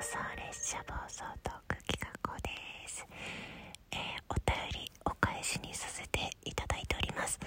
[0.00, 2.48] 送列車暴走トーク企画で
[2.88, 3.06] す、
[3.92, 3.98] えー
[4.28, 7.38] お便りお返しにさせていただいております。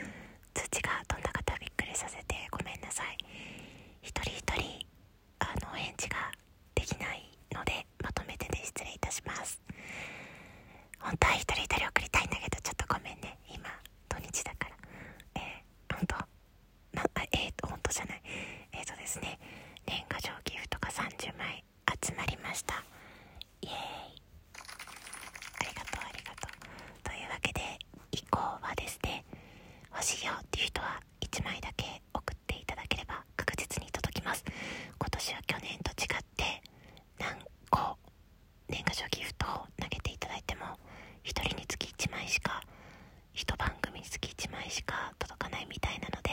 [0.54, 3.18] 通知が飛んだ方びっくりさせてごめんなさい。
[4.02, 4.86] 一人一人
[5.39, 6.18] あのお返事が
[6.75, 9.61] できないのでまとめてで失礼いたします。
[11.00, 13.38] 本当は一人一人送りたいんだけどちょっとごめんね。
[13.47, 13.70] 今
[14.10, 14.75] 土日だから。
[15.36, 16.15] えー、本当
[16.97, 18.21] なえーと本当じゃない。
[18.74, 19.39] えーとですね。
[19.86, 21.64] 年賀状ギフトが30枚
[22.04, 22.83] 集まりました
[23.61, 23.75] イエーイ
[25.60, 27.61] ありがとうありがとうというわけで
[28.11, 29.23] 以降はですね
[30.01, 34.44] しいよっていう人は1枚だけ送っていただければ確実に届きます。
[35.00, 36.61] 今年は去年と違って
[37.19, 37.38] 何
[37.69, 37.97] 個
[38.67, 40.66] 年賀状ギフトを投げていただいても
[41.23, 42.61] 1人につき1枚しか
[43.36, 46.31] 1番組につき1枚しか届かないみたいなので、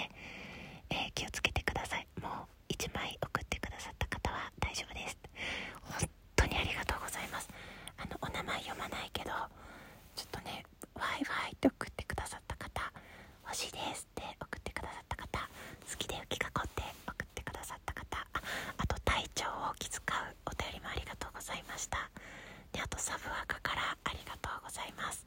[0.91, 5.17] えー気をつけてくださいもう1枚送ってくださった方は大丈夫です
[5.83, 7.49] 本当にありがとうございます
[7.99, 9.31] あのお名前読まないけど
[10.15, 10.63] ちょっとね
[10.95, 12.93] ワイワイって送ってくださった方
[13.49, 15.49] 欲しいですって送ってくださった方
[15.89, 18.05] 好きで雪囲って送ってくださった方
[18.37, 18.43] あ
[18.77, 21.97] あと体調を気遣うお便りもありがとうございました。
[22.73, 25.25] であとサブワカからありがとうございます。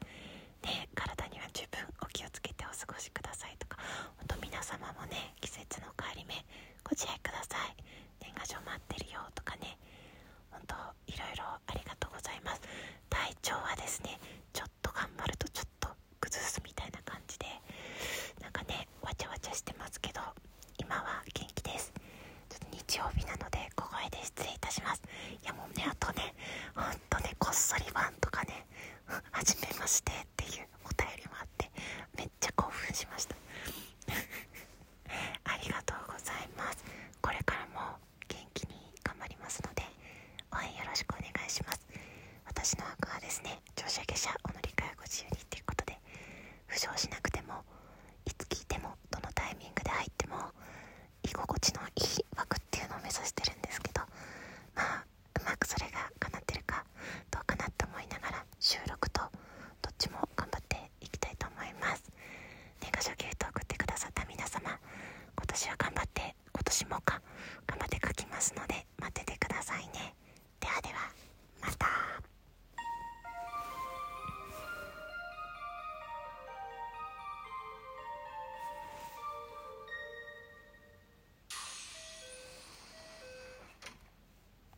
[0.62, 3.76] ね体には十分お気をつけてお過ごしくださいとか
[4.22, 6.38] 本当皆様もね季節の変わり目
[6.86, 7.74] ご自愛ください。
[8.22, 9.76] 年賀状待ってるよとかね
[10.54, 10.74] 本当
[11.10, 12.62] いろいろありがとうございます。
[13.10, 14.18] 体調はですね
[20.92, 21.90] 今は元気です。
[22.50, 25.00] ちょっと日曜日なので小声で失礼いたします。
[25.42, 26.34] いやもうねあとね
[26.76, 28.66] ほんとねこっそりワンとかね
[29.30, 31.70] 初めましてっていうお便りもあって
[32.18, 33.34] めっちゃ興奮しました。
[35.48, 36.84] ありがとうございます。
[37.22, 37.96] これからも
[38.28, 39.82] 元気に頑張りますので
[40.52, 41.80] 応援よろしくお願いします。
[42.44, 45.96] 私の枠はですね乗車下車お乗り換えご自由にということで
[46.66, 47.41] 負傷しなくても